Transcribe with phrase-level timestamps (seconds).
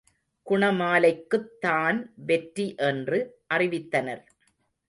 [0.47, 1.99] குணமாலைக்குத் தான்
[2.25, 3.19] வெற்றி என்று
[3.53, 4.23] அறிவித்தனர்.